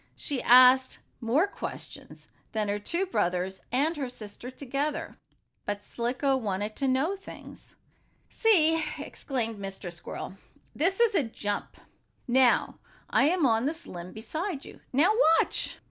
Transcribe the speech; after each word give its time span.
She 0.15 0.41
asked 0.41 0.97
more 1.19 1.45
questions 1.45 2.27
than 2.53 2.69
her 2.69 2.79
two 2.79 3.05
brothers 3.05 3.61
and 3.71 3.95
her 3.97 4.09
sister 4.09 4.49
together. 4.49 5.15
But 5.63 5.85
Slicko 5.85 6.35
wanted 6.37 6.75
to 6.77 6.87
know 6.87 7.11
about 7.11 7.21
things. 7.23 7.75
"See!" 8.27 8.83
exclaimed 8.97 9.57
Mr. 9.59 9.91
Squirrel. 9.93 10.37
"This 10.73 10.99
is 10.99 11.13
a 11.13 11.21
jump. 11.21 11.77
Now 12.27 12.79
I 13.11 13.25
am 13.29 13.45
on 13.45 13.67
this 13.67 13.85
limb 13.85 14.11
beside 14.11 14.65
you. 14.65 14.79
Now 14.91 15.11
watch!" 15.39 15.77